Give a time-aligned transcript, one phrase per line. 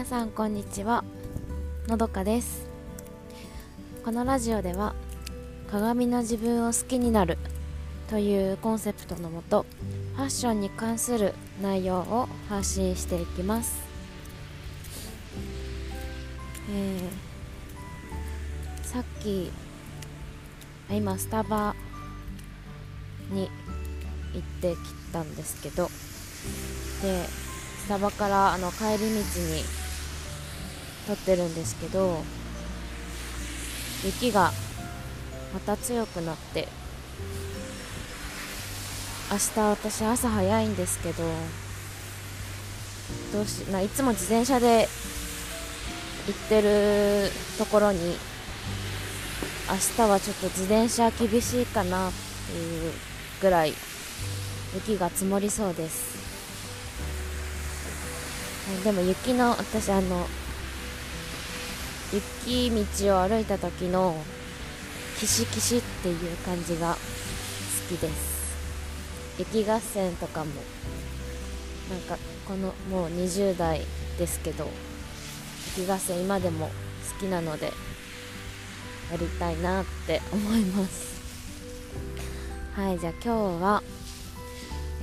[0.00, 1.04] 皆さんこんにちは。
[1.86, 2.66] のどかです。
[4.02, 4.94] このラジオでは
[5.70, 7.36] 鏡の自分を好きになる
[8.08, 9.66] というコンセプトのもと
[10.16, 13.78] ファッションに関する内容を発信していきます。
[16.70, 19.52] えー、さっき
[20.90, 21.76] 今スタバ
[23.30, 23.50] に
[24.32, 25.90] 行ってきたんですけど
[27.02, 27.26] で
[27.84, 29.79] スタバからあの帰り道に
[31.10, 32.22] 撮ってるんですけど
[34.04, 34.52] 雪が
[35.52, 36.68] また強くなって
[39.28, 41.24] 明日私朝早いんですけど
[43.32, 44.86] どうしないつも自転車で
[46.28, 47.98] 行ってるところに
[49.68, 52.92] 明日はちょっと自転車厳しいかなっていう
[53.40, 53.74] ぐらい
[54.74, 56.20] 雪が積もりそうです。
[58.84, 60.26] でも雪の私あの
[62.12, 64.16] 雪道を歩いた時の
[65.18, 68.40] キシキシっていう感じが好きです。
[69.38, 70.50] 雪合戦とかも
[71.88, 73.82] なんかこのもう20代
[74.18, 74.68] ですけど
[75.76, 77.66] 雪合戦今でも好きなので
[79.10, 81.20] やりたいなって思います。
[82.74, 83.82] はいじゃあ今日は、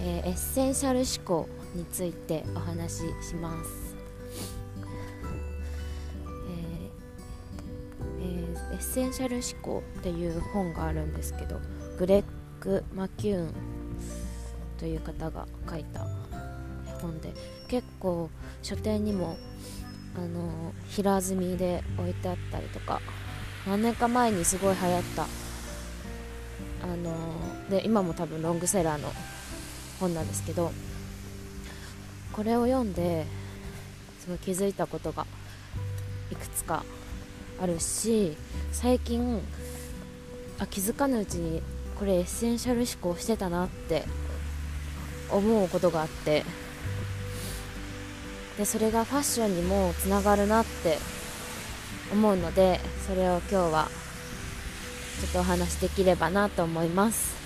[0.00, 3.85] えー、エッセンシャル思考についてお話しします。
[8.76, 11.58] エッセンシャル思考っていう本があるんですけど
[11.96, 12.24] グレッ
[12.60, 13.54] グ・マキューン
[14.76, 16.06] という方が書いた
[17.00, 17.32] 本で
[17.68, 18.28] 結構
[18.60, 19.38] 書店にも
[20.14, 23.00] あの平積みで置いてあったりとか
[23.66, 25.26] 何年か前にすごい流行ったあ
[26.96, 29.10] ので今も多分ロングセラーの
[30.00, 30.70] 本なんですけど
[32.30, 33.24] これを読んで
[34.20, 35.26] すごい気づいたことが
[36.30, 36.84] いくつか
[37.60, 38.36] あるし
[38.72, 39.40] 最近
[40.58, 41.62] あ気づかぬうちに
[41.98, 44.04] これエッセンシャル思考してたなって
[45.30, 46.44] 思うことがあって。
[48.58, 50.98] でそれがファッションにもつながるなって
[52.12, 53.88] 思うのでそれを今日は
[55.20, 57.36] ちょっとお話しできればなと思います、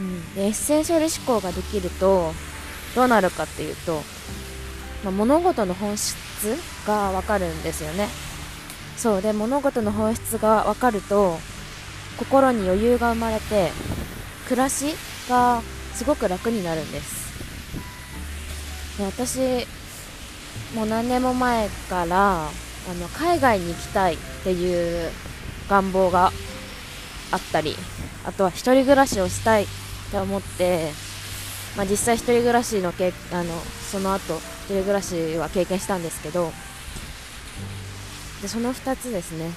[0.00, 2.32] うん、でエッセンシャル思考ができると
[2.94, 4.02] どうなるかっていうと、
[5.02, 6.16] まあ、物事の本質
[6.86, 8.08] がわかるんですよね。
[8.96, 9.22] そう。
[9.22, 11.38] で物事の本質が分かると
[12.18, 13.70] 心に余裕が生まれて
[14.48, 14.94] 暮らし
[15.28, 15.62] が
[15.94, 17.24] すごく楽になるんです。
[18.98, 19.66] で私
[20.74, 22.50] もう何年も前からあ
[22.94, 25.10] の海外に行きたいっていう
[25.68, 26.32] 願望が
[27.30, 27.76] あったり
[28.24, 29.66] あとは1人暮らしをしたいっ
[30.10, 30.90] て思って、
[31.76, 33.54] まあ、実際1人暮らしのけあの
[33.90, 34.38] その後
[34.68, 36.52] 1人暮らしは経験したんですけど
[38.42, 39.50] でその2つですね。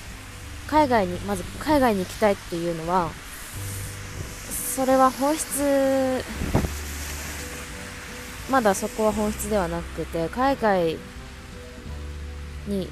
[0.67, 3.09] 海外にまず海外に行きたいっていうのは
[4.75, 6.23] それは本質
[8.51, 10.97] まだそこは本質ではなくて海外
[12.67, 12.89] に、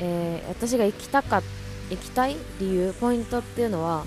[0.00, 1.42] えー、私が行きたか
[1.90, 4.04] 行きたい理由ポイントっていうのは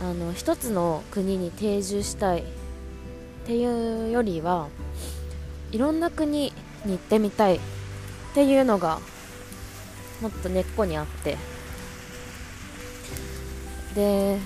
[0.00, 2.44] あの一つの国に定住したいっ
[3.46, 4.68] ていうよりは
[5.70, 6.52] いろんな国
[6.84, 7.60] に行ってみたいっ
[8.34, 9.00] ていうのが
[10.20, 11.36] もっと根っこにあって。
[13.94, 14.38] で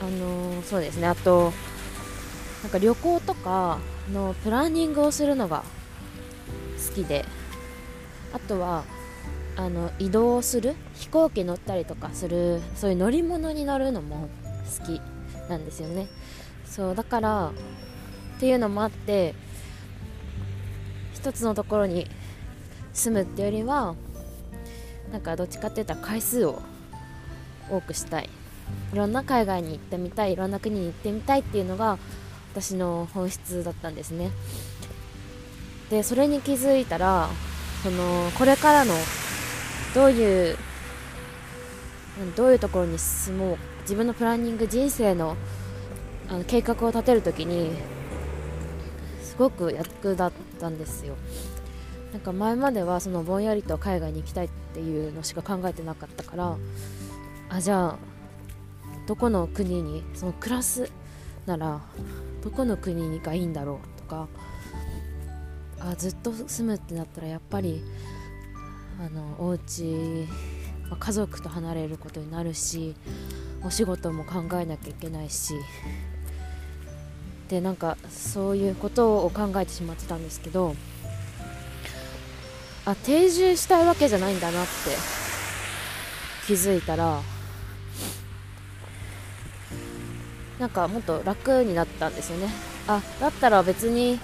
[0.00, 1.06] あのー、そうですね。
[1.06, 1.52] あと
[2.62, 3.78] なんか旅行とか
[4.12, 5.64] のプランニングをするのが
[6.88, 7.24] 好きで。
[8.32, 8.84] あとは
[9.56, 10.74] あの移動する。
[10.94, 12.60] 飛行機乗ったりとかする。
[12.74, 14.28] そういう乗り物に乗るのも
[14.78, 15.00] 好き
[15.48, 16.08] なんですよね。
[16.66, 17.52] そうだから
[18.36, 19.34] っていうのもあって
[21.14, 22.06] 一つのところに
[22.92, 23.94] 住むってよりは
[25.10, 26.60] なんかどっちかって言ったら回数を
[27.70, 28.28] 多くしたい。
[28.92, 31.98] いろんな海外に行ってみたいいろんな国に行ってみたいっていうのが
[32.52, 34.30] 私の本質だったんですね。
[35.90, 37.28] でそれに気づいたら
[37.82, 38.94] そのこれからの
[39.94, 40.56] どういう
[42.34, 45.36] どういうところに進もう自分のプランニング人生の
[46.28, 47.70] あの計画を立てるときに
[49.36, 51.14] すごく役立ったんですよ。
[52.12, 56.56] なんか前まではそのぼんやりと海外に行きたいっていうのしか考えてなかったから
[57.50, 57.98] あじゃあ
[59.06, 60.90] どこの国にその暮らす
[61.44, 61.82] なら
[62.42, 64.28] どこの国にがいいんだろうとか
[65.78, 67.82] あずっと住むってなったらやっぱり
[68.98, 70.26] あのお家、
[70.88, 72.94] まあ、家族と離れることになるし
[73.62, 75.54] お仕事も考えなきゃいけないし
[77.48, 80.74] でなんかそういうことを考えてしまってたんですけど
[82.84, 84.70] あ定住したいわけじゃないんだなって
[86.46, 87.20] 気づいたら
[90.58, 92.48] なんかもっと楽になったんですよね。
[92.88, 94.18] あだったら別に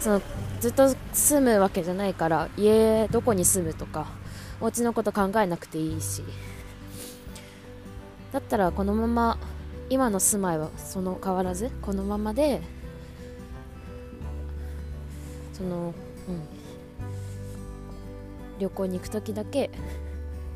[0.00, 0.22] その
[0.60, 4.06] ずっと住むわけじゃないから家どこに住むとか
[4.60, 6.22] お家のこと考えなくていいし
[8.32, 9.38] だったらこのまま
[9.90, 12.60] 今の住まいはその変わらずこのままで
[15.52, 15.94] その、
[16.28, 16.42] うん、
[18.58, 19.70] 旅行に行く時だけ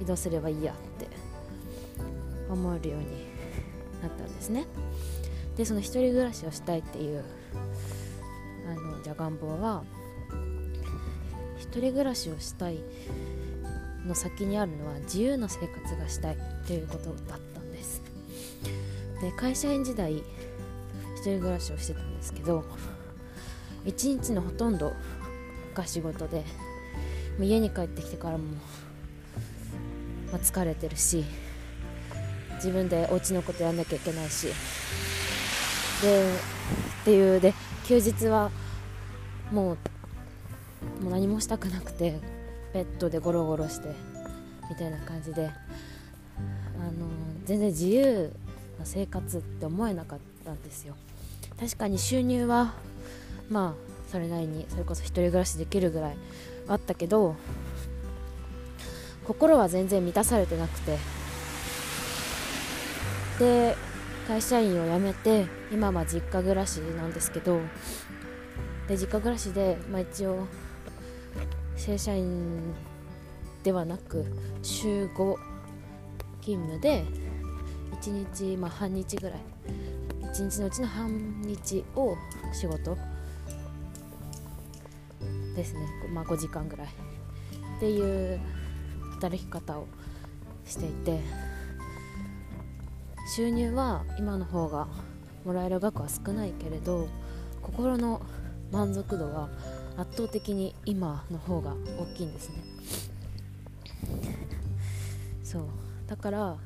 [0.01, 1.09] 移動すればいいやって
[2.49, 3.07] 思えるように
[4.03, 4.67] なったんですね。
[5.57, 7.25] でその一人暮らしをしたいっていう
[8.71, 9.83] あのじゃ願望は
[11.59, 12.79] 一人暮らしをしたい
[14.07, 17.58] の先にあるのは自由な生活がしたいっていうことだった。
[19.21, 20.23] で会社員時代
[21.17, 22.65] 一人暮らしをしてたんですけど
[23.85, 24.93] 一日のほとんど
[25.75, 26.45] が仕事で
[27.41, 28.45] 家に帰ってきてからも、
[30.33, 31.25] まあ、疲れてるし
[32.57, 34.49] 自分でお家のことやんなきゃいけないし
[36.03, 36.33] で
[37.03, 37.55] っていうで
[37.87, 38.51] 休日は
[39.53, 39.77] もう
[41.03, 42.21] もう何もしたくなくて
[42.75, 43.89] ベッドでゴロゴロして
[44.69, 45.51] みたいな感じであ
[46.85, 47.09] の
[47.45, 48.33] 全然自由
[48.79, 50.95] な生活って思えなかったんですよ。
[51.59, 52.75] 確かに収入は
[53.51, 56.17] まあそれなりにそれこそ1人暮らしできるぐらい
[56.69, 57.35] あったけど
[59.27, 60.99] 心は全然満たされてなくて。
[63.39, 63.77] で
[64.27, 67.61] 会社員を辞めて今は実家暮らしなんですけど
[68.87, 70.47] で実家暮らしで、まあ、一応
[71.77, 72.75] 正社員
[73.63, 74.27] ではなく
[74.63, 75.37] 週5
[76.43, 77.05] 勤務で
[77.93, 79.39] 1日、まあ、半日ぐらい。
[80.23, 82.17] 1日のうちの半日を
[82.53, 82.97] 仕事。
[85.55, 85.81] ですね、
[86.13, 86.87] まあ、5時間ぐらい。
[86.87, 86.91] っ
[87.81, 88.41] ていう
[89.13, 89.87] 働き方を
[90.65, 91.21] していて。
[93.29, 94.89] 収入は今の方が
[95.45, 97.09] もらえる額は少ないけれど
[97.61, 98.23] 心の
[98.73, 99.51] 満足度は
[99.99, 102.57] 圧倒的に今の方が大きいんですね。
[105.45, 105.63] そう。
[106.07, 106.57] だから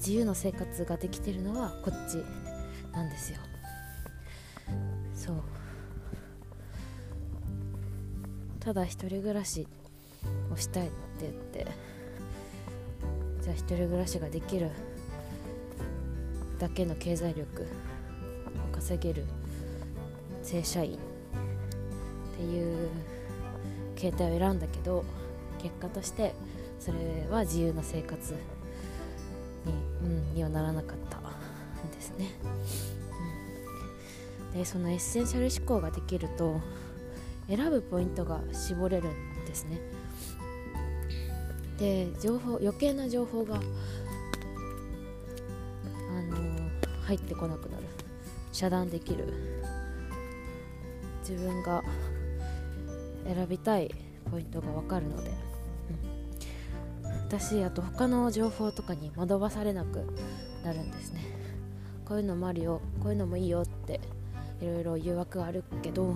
[0.00, 2.24] 自由な生活ができてるのはこっち
[2.92, 3.38] なんですよ。
[5.14, 5.36] そう。
[8.60, 9.68] ただ一人暮らし
[10.52, 11.66] をしたいって言って
[13.42, 14.70] じゃあ一人暮らしができる
[16.58, 17.66] だけの経済力を
[18.74, 19.24] 稼げる
[20.42, 20.96] 正社員っ
[22.36, 22.88] ていう
[23.96, 25.04] 携帯を選んだけど
[25.58, 26.34] 結果として
[26.78, 28.34] それは自由な生活
[29.66, 29.72] に,、
[30.02, 31.22] うん、にはならなかったん
[31.90, 32.30] ですね、
[34.52, 36.60] うん、でそのエッセンシャル思考ができると
[37.48, 39.80] 選ぶポイントが絞れるんですね。
[41.78, 43.58] で情報余計な情報があ
[46.22, 46.36] の
[47.02, 47.84] 入ってこなくなる。
[48.52, 49.32] 遮断できる。
[51.26, 51.82] 自分が
[53.24, 53.90] 選びたい
[54.30, 55.30] ポイントが分かるので、
[57.30, 60.06] うん、私あと他の情報とかに惑わされなく
[60.64, 61.20] なるんですね。
[62.04, 64.00] こういうのもあるよこういうのもいいよって
[64.60, 66.14] いろいろ誘惑あるけど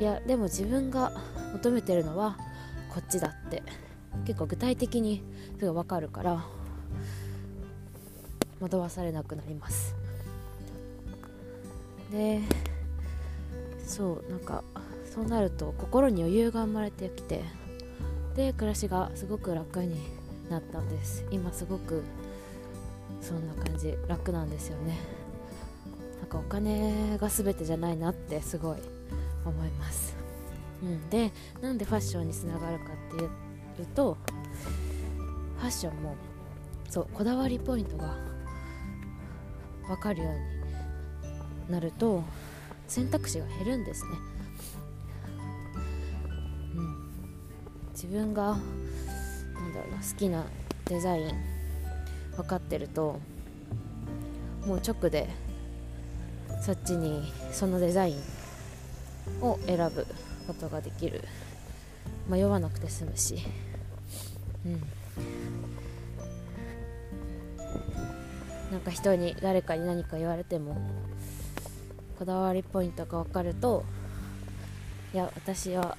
[0.00, 1.12] いやでも自分が
[1.52, 2.38] 求めてるのは
[2.92, 3.62] こっちだって。
[4.24, 5.22] 結構具体的に
[5.58, 6.44] すぐ分かるから
[8.60, 9.94] 惑わされなくなります。
[12.10, 12.40] で
[13.84, 14.62] そうなんか
[15.12, 17.42] そうなると心に余裕が生まれてきて
[18.36, 19.96] で暮らしがすごく楽に
[20.50, 21.24] なったんです。
[21.30, 22.04] 今すごく
[23.20, 24.98] そんな感じ楽なんですよね。
[26.20, 28.78] なんかお金が全てじゃないなってすごい
[29.44, 30.16] 思います、
[30.82, 33.24] うん、でなんでファッションにつながるかって
[33.80, 34.16] いうと
[35.58, 36.16] ファッションも
[36.90, 38.16] そうこだわりポイントが
[39.86, 42.24] 分かるようになると
[42.88, 44.35] 選択肢が減るんですね。
[47.96, 50.44] 自分がなんだろうな好きな
[50.84, 51.32] デザイン
[52.36, 53.18] 分かってると
[54.66, 55.28] もう直で
[56.62, 60.06] そっちにそのデザインを選ぶ
[60.46, 61.24] ことができる。
[62.28, 63.38] 迷わなくて済むし。
[64.64, 64.82] うん。
[68.72, 70.76] なんか人に誰かに何か言われても
[72.18, 73.84] こだわりポイントが分かると
[75.14, 75.96] いや私は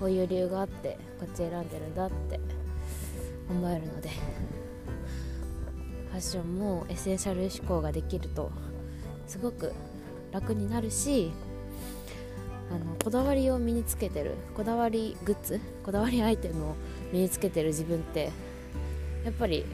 [0.00, 2.40] こういう理由があってこっち選んでるんだって
[3.50, 8.50] 思えるのでファッションもエッセンシャル思考ができると
[9.26, 9.74] すごく
[10.32, 11.32] 楽になるし
[12.70, 16.76] あのこだわりを身につけてるこだわりグッズこだわりアイテムを
[17.12, 18.30] 身につけてる自分って
[19.24, 19.66] やっぱり好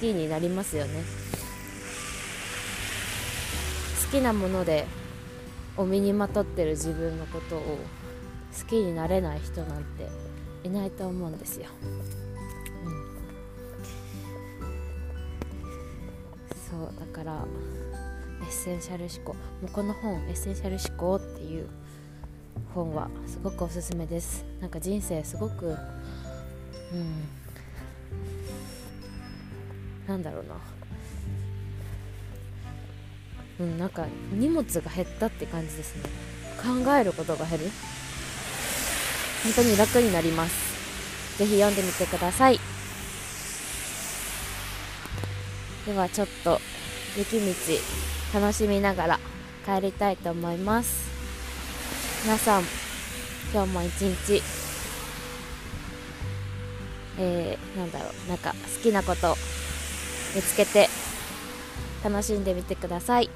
[0.00, 1.04] きになりますよね。
[4.04, 4.86] 好きなもので
[5.76, 7.78] を身にまとってる自分のことを
[8.58, 10.08] 好きになれない人なんて
[10.64, 13.00] いないと思うんですよ、うん、
[16.70, 17.44] そうだから
[18.42, 19.34] エッセンシャル思考。
[19.34, 21.66] もうこの本「エッセンシャル思考」っていう
[22.74, 24.44] 本はすごくおすすめです。
[24.60, 25.76] なんか人生すごくうん。
[30.06, 30.56] なんだろうな。
[33.60, 36.02] うんなんか荷物が減ったって感じですね。
[36.60, 37.66] 考えることが減る。
[39.42, 41.38] 本当に楽になります。
[41.38, 42.60] ぜひ読んでみてください。
[45.86, 46.60] ではちょっと
[47.16, 49.20] 雪道楽しみながら
[49.66, 51.10] 帰りたいと思います。
[52.24, 52.62] 皆さん
[53.52, 54.42] 今日も一日
[57.18, 59.36] えー、なんだろうなんか好きなこと
[60.34, 60.88] 見つけて
[62.02, 63.28] 楽しんでみてください。